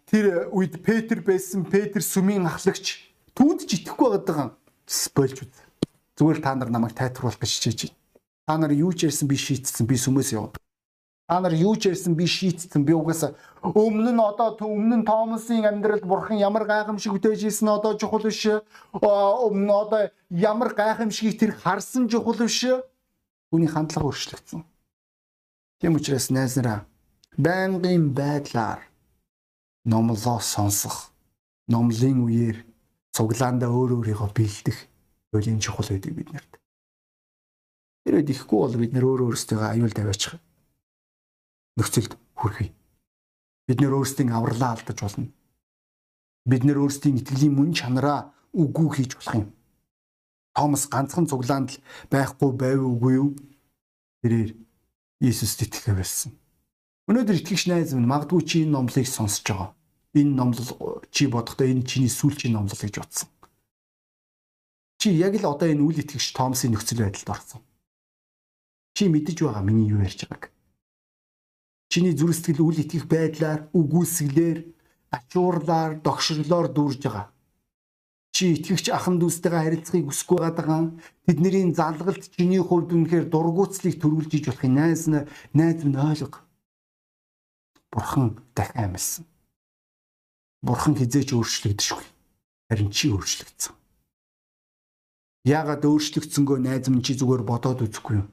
[0.05, 4.53] тэр үед Петр байсан Петр сүмийн ахлагч түүнд ч итгэхгүй байгаа
[5.16, 5.55] болж үз.
[6.20, 7.96] Зүгээр та нар намайг тайтруулах гэж хичээж байна.
[8.44, 10.53] Та нар юу ч ярьсан би шийтсэн би сүмээс яв.
[11.28, 15.60] Та нар юу ч ярьсан би шийтсэн би угаасаа өмнө нь одоо өмнө нь Томасын
[15.60, 18.48] амьдралд бурхан ямар гайхамшиг үтэж ийсэн одоо чухал биш.
[18.96, 22.64] Өмнө одоо ямар гайхамшигыг тэр харсан чухал биш.
[23.52, 24.64] Түүний хандлага өөрчлөгдсөн.
[25.84, 26.88] Тийм учраас найз нараа
[27.36, 28.88] байнгын байдлаар
[29.84, 31.12] номлоо сонсох,
[31.68, 32.64] номлын үеэр
[33.12, 34.78] цуглаандаа өөр өөрийгөө бэлдэх
[35.36, 36.52] үеийн чухал байдаг биднэрт.
[38.08, 40.40] Тэр үед ихгүй бол бид нөр өөр өөрсдөө аюул тавиачих
[41.78, 42.74] нөхцөлд хүрэхий.
[43.70, 45.30] Бид нөр өөрсдийн авралаа алдаж болно.
[46.42, 49.48] Бид нөр өөрсдийн итгэлийн мөн чанараа үгүй хийж болох юм.
[50.58, 53.30] Томас ганцхан цуглаанд л байхгүй байв үгүй юу?
[54.24, 54.50] Тэрээр
[55.22, 56.34] Иесуст итгэх байсан.
[57.10, 59.70] Өнөөдөр итгэгч найз минь магадгүй чи энэ номлыг сонсож байгаа.
[60.14, 63.28] Энэ номлол чи бодохдоо энэ чиний сүүлчийн номлол гэж бодсон.
[64.98, 67.62] Чи яг л одоо энэ үл итгэгч Томсын нөхцөл байдалд орсон.
[68.94, 70.50] Чи мэдэж байгаа миний юу ярьж байгааг.
[71.88, 74.59] Чиний зүрх сэтгэл үл итгэх байдлаар, үгүйсгэлээр,
[75.16, 77.27] ачуурлаар, догшрлоор дүүрж байгаа.
[78.38, 80.92] Чи итгэгч ахан дүүстэйгээ харилцахыг хүсэхгүй байгаа.
[81.24, 86.44] Тэдний залгалт чиний хувьд үнэхээр дургуутслыг төрүүлж иж болохыг найз найз минь ойлго.
[87.90, 89.24] Бурхан дахин амьсан.
[90.62, 92.05] Бурхан хизээч өөрчлөгдөшгүй.
[92.68, 93.74] Харин чи өөрчлөгдсөн.
[95.48, 98.29] Яагаад өөрчлөгдсөнгөө найз минь чи зүгээр бодоод үзэхгүй юу?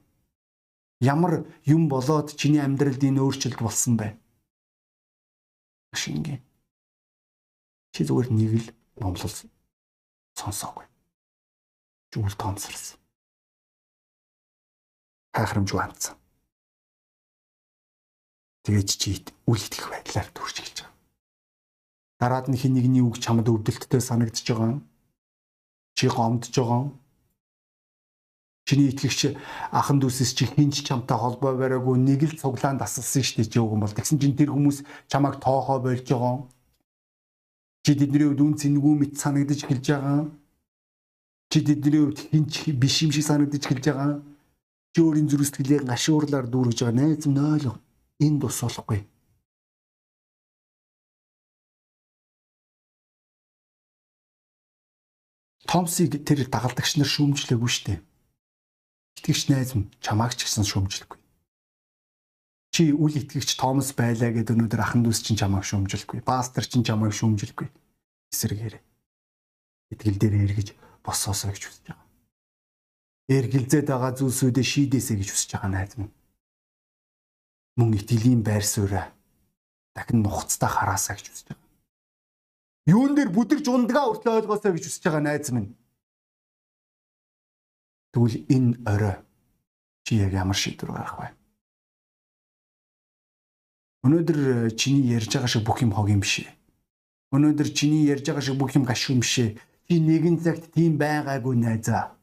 [1.03, 4.15] Ямар юм болоод чиний амьдралд энэ өөрчлөлт болсон бэ?
[5.91, 6.39] Шингээ.
[7.91, 8.67] Чи зүгээр нэг л
[9.03, 9.35] номлол
[10.39, 10.87] сонсоогүй.
[12.15, 12.99] Жүгэл тоонсорсон.
[15.35, 16.15] Хайхрамжгүй хандсан.
[18.63, 19.19] Тэгээд чи
[19.51, 20.95] үл итгэх байдлаар төрж эхэлж байгаа.
[22.23, 24.79] Дараад нь хин нэгний үг чамд өвдөлттэй санагдчихж байгаа.
[25.99, 26.87] Чи гомдж байгаа
[28.65, 29.37] Чиний итгэгч
[29.69, 33.81] ахан дүүсээс чи хинч чамтай холбоо бариагүй нэг л цуглаанд асалсан шүү дээ чи өгөн
[33.85, 33.93] бол.
[33.93, 36.49] Тэгсэн чинь тэр хүмүүс чамайг тоохоо болж байгаа.
[37.85, 40.33] Чи тэдний хувьд үн цэнгүү мэт санагдаж эхэлж байгаа.
[41.53, 44.25] Чи тэдний хувьд хинч биш юм шиг санагдаж эхэлж байгаа.
[44.97, 46.97] Чи өөрийн зүрх сэтгэлээ гашуурлаар дүүргэж байгаа.
[46.97, 47.77] Найз минь ойлго.
[48.17, 49.05] Энэ тус болохгүй.
[55.69, 57.99] Томсыг тэр дагалдагч нар шүүмжлээгүй шүү дээ
[59.25, 61.17] итгэгч найз минь чамааг ч гэсэн шүүмжлэхгүй.
[62.69, 66.21] Чи үл итгэгч Томас байлаа гэдэг өнөөдөр ахан дүүс чинь чамааг шүүмжлэхгүй.
[66.21, 67.65] Пастор чинь чамааг шүүмжлэхгүй.
[68.29, 68.77] Эсэргээр
[69.97, 72.05] итгэл дээр эргэж босоосоо гэж хүсэж байгаа.
[73.33, 76.13] Эргэлзээд байгаа зүйлсүүдээ шийдээсэй гэж хүсэж байгаа найз минь.
[77.81, 79.09] Мөн итгэлийн байр сууриа
[79.97, 81.65] дахин нухацтай хараасаа гэж хүсэж байгаа.
[82.93, 85.73] Юун дээр бүдэрж ундгаа өртлөө ойлгоосоо гэж хүсэж байгаа найз минь
[88.15, 89.15] Тэгвэл энэ орой
[90.07, 91.27] чи яг ямар шийдвэр гаргах вэ?
[94.07, 96.47] Өнөөдөр э, чиний ярьж байгаа шиг бүх юм хог юм биш.
[97.35, 99.59] Өнөөдөр чиний ярьж байгаа шиг бүх юм гаш юм биш.
[99.83, 102.15] Чи нэгэн цагт тийм байгаагүй найзаа.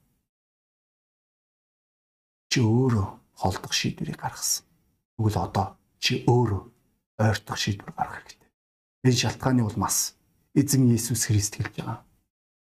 [2.48, 4.64] Чи өөрөө холдох шийдвэрийг гаргасан.
[5.20, 6.62] Тэгвэл одоо чи өөрөө
[7.20, 8.48] ойртох шийдвэр гаргах хэрэгтэй.
[9.04, 10.16] Энэ шалтгааны улмаас
[10.56, 12.00] эзэн Иесус Христ хэлж байгаа.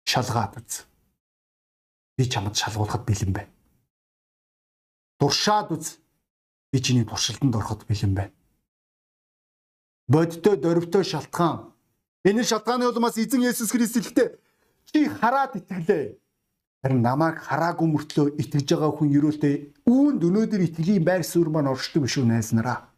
[0.02, 0.90] Шалгаад үз
[2.16, 3.50] би чамд шалгуулахад бэлэн байна.
[5.18, 5.98] Дуршаад үз.
[6.72, 8.32] Би чиний туршилтанд ороход бэлэн байна.
[10.08, 11.72] Бодтой дөрвтэй шалтгаан.
[12.24, 14.28] Энэ шалтгааны улмаас эзэн Есүс Христ хэлэхдээ
[14.90, 16.18] чи хараад итгэлээ.
[16.82, 19.54] Харин намайг хараагүй мөртлөө итгэж байгаа хүн ерөөлтэй
[19.88, 22.92] үүнд өнөөдөр итгэлийн байр суурь маань оршдог биш үү найснараа.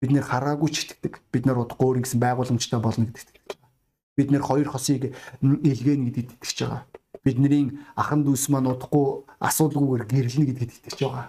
[0.00, 1.18] Бид нэр хараагүй ч итгэдэг.
[1.34, 3.70] Бид нар удахгүй гэсэн байгууламжтай болно гэдэгт байгаа.
[4.14, 5.10] Бид нэр хоёр хосыг
[5.42, 11.28] илгээнэ гэдэгт итгэж байгаа бидний ахан дүүс маань удахгүй асуудалгүйгээр гэрлэнэ гэдэгт итгэж байгаа.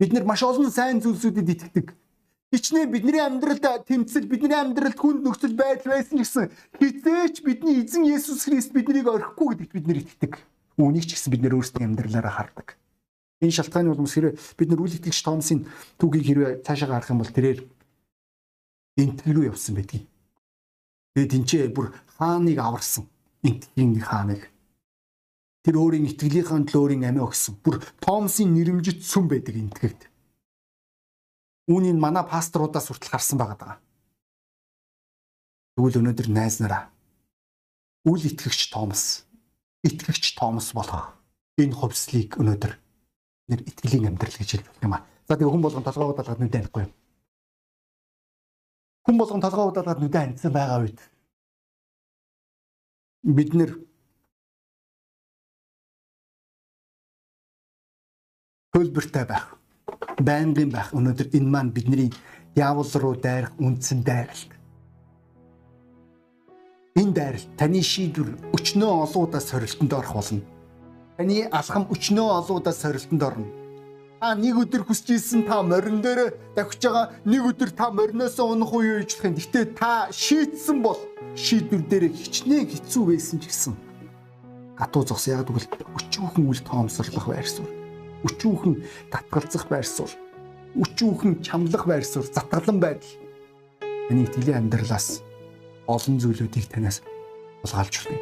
[0.00, 1.92] Бид нар маш олон сайн зүйлсүүдэд итгэдэг.
[2.52, 6.48] хичнээн бидний амьдралд тэмцэл бидний амьдралд хүнд нөхцөл байдал байсан гэсэн
[6.80, 10.32] хизээч бидний эзэн Есүс Христ биднийг орхихгүй гэдэгт бид нэр итгэдэг.
[10.80, 12.78] Үүнийг ч гэсэн бид нэр өөрсдийн амьдралаараа хардаг.
[13.42, 15.68] Энэ шалтгааны улмаас хэрэг бид нар үл итгэгч Томсын
[16.00, 17.60] түүхийг хэрвээ цаашаа гарах юм бол тэрээр
[18.96, 20.06] энтгэл рүү явсан байдгийг.
[21.12, 23.04] Тэгээд тэнцээ бүр хааныг аварсан.
[23.44, 24.48] Энтгийн хааныг
[25.66, 27.58] тэр өөрийн итгэлийнхаа төлөө өөрийн амиа өгсөн.
[27.58, 30.06] Бүр Томсын нэрэмжит сүм байдаг энтгэгт.
[31.66, 33.74] Үүнийг манай пасторудаас хүртэл гарсан байгаа даа.
[35.74, 36.86] Тэгвэл өнөөдөр найз нараа
[38.06, 39.26] үл итгэгч Томас,
[39.82, 41.18] итгэгч Томас болох
[41.58, 42.72] энэ хувьслыг өнөөдөр
[43.50, 45.02] нэр итгэлийн амьдрал гэж хэлэх юм аа.
[45.26, 46.86] За тэгээ хүн болгон толгоо удаалгаад нүдэ ханихгүй.
[49.02, 51.02] Хүн болгон толгоо удаалгаад нүдэ хандсан байгаа үед
[53.26, 53.74] бид нэр
[58.76, 59.56] хөлбөртэй байх
[60.20, 60.92] байнгын байх.
[60.92, 62.12] Өнөөдөр энэ маань бидний
[62.54, 64.52] диавол руу дайрах үндсэн дайралт.
[66.96, 70.44] Энэ дайралт таны шийдвэр өчнөө олоудаа сорилтонд орох болно.
[71.16, 73.48] Таны алхам өчнөө олоудаа сорилтонд орно.
[74.20, 78.72] Та нэг өдөр хүсэж ийсэн та морин дээр давхиж байгаа нэг өдөр та мориноосоо унах
[78.72, 79.36] уу гэж хэлэх юм.
[79.36, 80.96] Гэтэ та шийтсэн бол
[81.36, 83.76] шийдвэр дээр хичнээн хэцүү байсан ч гэсэн
[84.80, 85.68] гатуу зогс яг тэгвэл
[86.00, 87.85] өчүүхэн үл тоомсорлох байр суурь
[88.26, 88.74] өчүүхэн
[89.14, 90.14] татгалзах байр суурь,
[90.74, 93.14] өчүүхэн чамлах байр суурь, затгалан байдал
[94.10, 95.22] таны итгэлийн амьдралаас
[95.86, 97.02] олон зүйлүүдийг танаас
[97.62, 98.20] улгаалж өгнө.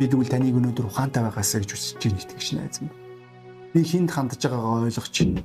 [0.00, 2.96] Би тэгвэл таныг өнөөдөр ухаантай байгаасаа гэж хүсэж байна итгэж найз минь.
[3.72, 5.44] Би хинд хандж байгаагаа ойлгож байна.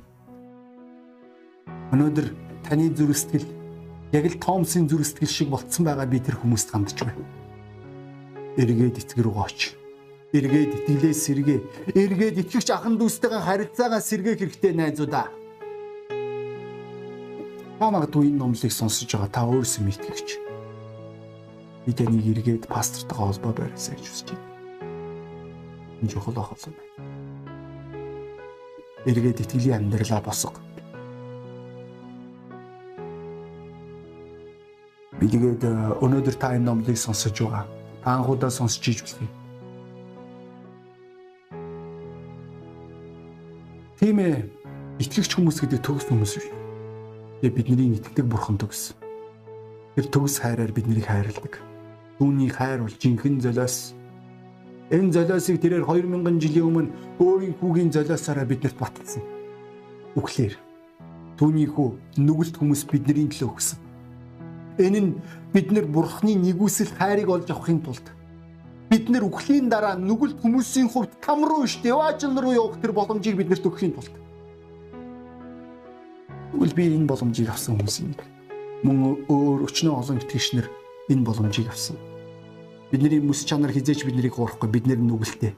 [1.92, 2.26] Өнөөдөр
[2.64, 3.48] таны зүрх сэтгэл
[4.16, 7.24] яг л Томсын зүрх сэтгэл шиг болцсон байгаа би тэр хүмүүст хандж байна.
[8.56, 9.85] Эргээд эцгэр рүү очив
[10.34, 11.60] эргээд итгэлээ сэргээ.
[11.94, 15.30] Эргээд итгэгч ахан дүүстэйгээ харилцаагаа сэргээх хэрэгтэй найзуудаа.
[17.78, 20.28] Та магадгүй энэ номлыг сонсож байгаа та өөрөөсөө итгэгч.
[21.86, 24.46] Би таныг эргээд пастортойгоо холбоо барьсаа гэж хүсэж байна.
[26.02, 26.90] Энэ чухал ах болсон байна.
[29.06, 30.58] Эргээд итгэлийн амьдралаа босго.
[35.22, 35.62] Би тэгээд
[36.02, 37.70] өнөөдөр та энэ номлыг сонсож байгаа.
[38.02, 39.45] Та анхудаа сонсч иж үлээ
[44.06, 44.38] Тийм ээ.
[45.02, 46.46] Итгэгч хүмүүс гэдэг төгс хүмүүс биш.
[47.42, 48.94] Тэгээ бидний итгэдэг бурхан төгс.
[49.98, 51.58] Тэр төгс хайраар биднийг хайрладаг.
[52.22, 53.98] Түүний хайр бол жинхэнэ золиос.
[54.94, 59.26] Энэ золиосыг тэрээр 2000 жилийн өмнө өөрийн хүүгийн золиосаараа биднэрт баталсан.
[60.14, 60.54] Үхлээр
[61.34, 63.78] түүний хүү нүгэлт хүмүүс бидний төлөө өгсөн.
[64.86, 65.18] Энэ нь
[65.50, 68.06] бид нар бурхны нэгүсэл хайрыг олж авахын тулд
[68.90, 73.36] бид нэр үхлийн дараа нүгэлт хүмүүсийн хувьд там руу ш деважин руу явах тэр боломжийг
[73.36, 74.14] биднэрт өгөхийн тулд
[76.56, 78.20] Тэгвэл би энэ боломжийг авсан хүмүүсийн нэг.
[78.80, 80.66] Мөн өөр өчнөө олон итгэгчнэр
[81.12, 82.00] энэ боломжийг авсан.
[82.88, 85.52] Бидний мэс чанар хизээч биднийг гоорхгүй бид нэр нүгэлтэй.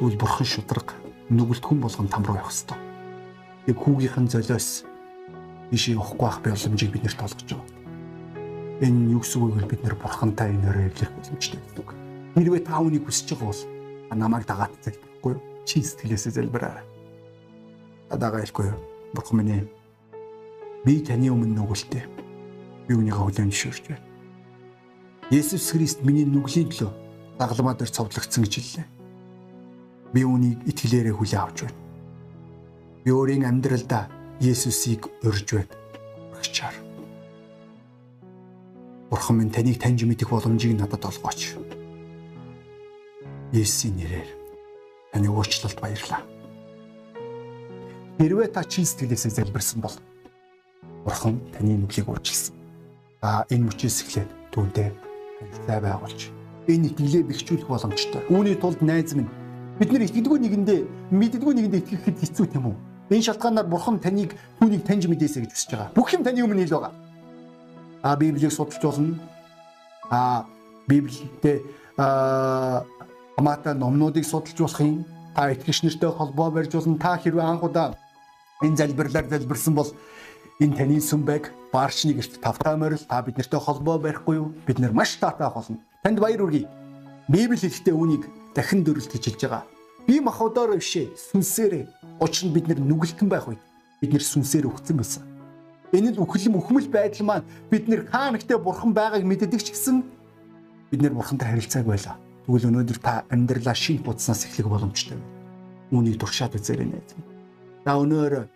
[0.00, 0.96] Тэгвэл бурхан шудраг
[1.28, 2.78] нүгэлт хүн болгон там руу явах ёстой.
[3.68, 4.88] Тэг хүүгийнхэн золиос
[5.68, 7.79] бишээ явахгүй байх боломжийг биднэрт олгож байгаа.
[8.80, 11.88] Энэ юу гэсэн үг вэ бид нэр бурхантай энэ өрөө эвлэх боломжтой гэдэг.
[12.32, 13.62] Хэрвээ та үүнийг хүсэж байгаа бол
[14.16, 15.42] намайг дагаад залбирахгүй юу?
[15.68, 16.80] Чи сэтгэлээсээ залбираа.
[18.08, 18.80] Дагаа хэлэхгүй юу?
[19.12, 19.68] Бурхан минь
[20.84, 22.08] би таны өмнө нүгэлтэй.
[22.88, 24.06] Би үүнийгээ хүлээн зөвшөөрч байна.
[25.28, 26.90] Есүс Христ миний нүглийн төлөө
[27.36, 28.86] дагалмаа дээр цовдлогдсон гэж хэллээ.
[30.16, 31.78] Би үүнийг итгэлээрээ хүлээн авч байна.
[33.04, 34.08] Би өөрийн амьдралдаа
[34.40, 35.79] Есүсийг урьж байна.
[39.20, 41.52] Бурхан минь таныг таньж мэдэх боломжийг надад олгооч.
[43.52, 44.30] Есүсийн нэрээр
[45.12, 46.24] таны уучлалт баярлаа.
[48.16, 49.92] Хэрвээ та чин сэтгэлээсээ залбирсан бол
[51.04, 52.56] Бурхан таны нүглийг уучлсан.
[53.20, 56.20] Та энэ мөчөөс эхлээд түүнтэй харилцаа байгуулж
[56.64, 58.24] энэ итгэлээ бэхжүүлэх боломжтой.
[58.32, 59.28] Үүний тулд найз минь
[59.76, 60.80] бид нар итгэдэггүй нэгэндээ
[61.12, 62.76] мэддэггүй нэгэндээ итгэхэд хэцүү тийм үү?
[63.12, 65.92] Энэ шалтгаанаар Бурхан таныг түүнийг таньж мэдээсэй гэж хүсэж байгаа.
[65.92, 67.09] Бүх юм таны өмнө ил байгаа
[68.02, 69.18] а Библийг судалж болно.
[70.10, 70.46] А
[70.88, 71.62] Библиэд
[71.96, 72.84] а
[73.36, 75.04] хамаатай номнуудыг судалж болох юм.
[75.34, 76.98] Та итгэгч нартай холбоо барьж болно.
[76.98, 77.96] Та хэрвээ анх удаа
[78.62, 79.90] энэ залбирлаар залбирсан бол
[80.60, 84.52] энэ таны сүм байг баарчны гэрт тавтай морил та бид нартай холбоо барихгүй юу?
[84.66, 85.78] Бид нар маш таатай болно.
[86.02, 86.68] Танд баяр хүргэе.
[87.28, 89.64] Библи хэлэхдээ үнийг дахин дөрөлт гэж хэлж байгаа.
[90.06, 91.84] Би махуудаар бишээ сүнсээрээ.
[92.20, 93.62] Учир нь бид нүгэлтэн байх үед
[94.00, 95.29] бид нар сүнсээр өгцөн байсан.
[95.92, 100.06] Энэ л үхлэм өхмөл байдал маань бид нэр хаа нэгтээ бурхан байгааг мэддэг ч гэсэн
[100.90, 102.16] бид нэр бурхантай харилцааг байлаа.
[102.46, 105.28] Тэгвэл өнөөдөр та амьдралаа шинэ будснаас эхлэх боломжтой байна.
[105.90, 107.02] Үүнийг туршаад үзээрэй нэ.
[107.86, 108.46] За өнөөр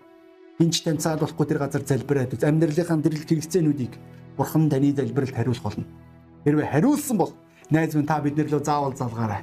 [0.55, 3.99] Хинч таньцаад болохгүй тэр газар залбираад амьдралынхаа дэрэл хэрэгцээнүүдийг
[4.39, 5.85] Бурхан таны залбиралд хариулах болно.
[6.47, 7.35] Хэрвээ хариулсан бол
[7.71, 9.43] найз минь та бидний лөө заавал залгаарай.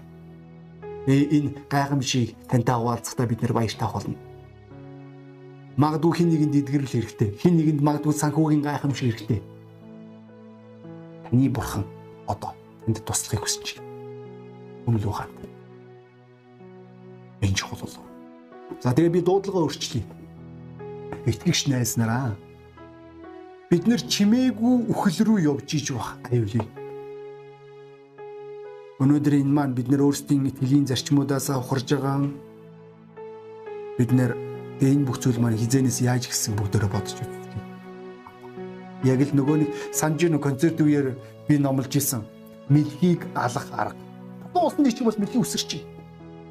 [1.07, 4.15] Энэ гайхамшиг тантай хуваалцахдаа бид нэр баяртай болно.
[5.77, 7.29] Магадгүй хин нэгэнд эдгэрэл хэрэгтэй.
[7.39, 9.39] Хин нэгэнд магадгүй санхүүгийн гайхамшиг хэрэгтэй.
[11.31, 11.87] Таны бурхан
[12.27, 12.51] одоо
[12.87, 13.87] энд туслахыг хүсэж байна.
[14.87, 15.31] Өмнө ухаан.
[17.39, 18.03] Энэ чухал болов.
[18.83, 20.03] За тэгээ би дуудлагаа өөрчлөе.
[21.25, 22.35] Итгэгч найз нараа
[23.71, 26.67] бид нэр чимээгүй үхэл рүү явж иж баг аюулгүй.
[28.99, 32.27] Өнөөдөр энэ маань бид нэр өөрсдийн итгэлийн зарчмуудаас ухарж байгаа
[33.95, 34.50] бид нэр
[34.81, 37.61] энэ бүх зүйл маань хизэнээс яаж гисэн бүгдээрээ бодож үзтгий.
[39.05, 41.17] Яг л нөгөө нэг санаж нэг концерт үеэр
[41.47, 42.25] би номлож исэн
[42.69, 44.01] мэлхийг алах арга.
[44.53, 45.87] Дуусны ч юм бол мэлхий үсэрч чинь.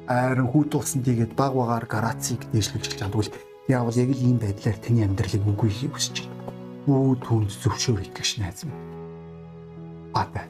[0.07, 3.11] Айран хүүт туусан тийгээд баг багаар гарацыг дээшлүүлж чад.
[3.13, 3.35] Тэгвэл
[3.69, 6.41] яавал яг л ийм байдлаар таны амьдралыг үгүй хүсэж байна
[6.85, 8.81] бүү түнд зөвшөөр итгэж найз минь.
[10.17, 10.45] Ата.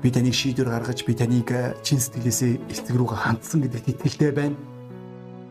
[0.00, 4.56] Би таныг шийдвэр гаргаж би таныг э, чин сэтгэлээсээ эцэг рүүгээ хандсан гэдэгт итгэлтэй байна.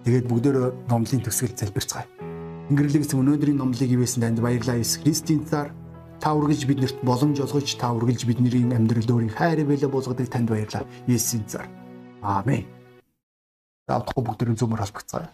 [0.04, 2.08] Тэгээд бүгдөө номлын төсгөл залбирцгаая.
[2.68, 5.72] Ингэрлэгс өнөөдрийн номлыг ивэсэн танд баярлалаа Иесус Христийн цаар
[6.20, 10.88] та үргэлж биднэрт боломж олгож та үргэлж бидний амьдрал өөрийн хайр байлаа болгодог танд баярлалаа.
[11.08, 11.68] Иесусийн цаар.
[12.20, 12.68] Аамен.
[13.88, 15.28] Заавал бүгдэрийн зүмөр холбогцгоё.